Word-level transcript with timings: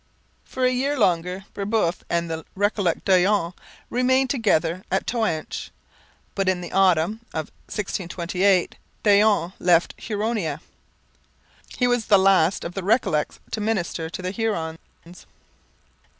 For 0.45 0.65
a 0.65 0.71
year 0.73 0.97
longer 0.97 1.45
Brebeuf 1.53 2.03
and 2.09 2.27
the 2.27 2.43
Recollet 2.55 3.05
Daillon 3.05 3.53
remained 3.91 4.31
together 4.31 4.83
at 4.89 5.05
Toanche. 5.05 5.69
But 6.33 6.49
in 6.49 6.59
the 6.61 6.71
autumn 6.71 7.19
of 7.35 7.51
1628 7.67 8.77
Daillon 9.03 9.53
left 9.59 9.93
Huronia. 9.99 10.59
He 11.77 11.85
was 11.85 12.07
the 12.07 12.17
last 12.17 12.63
of 12.63 12.73
the 12.73 12.81
Recollets 12.81 13.37
to 13.51 13.61
minister 13.61 14.09
to 14.09 14.23
the 14.23 14.31
Hurons. 14.31 15.27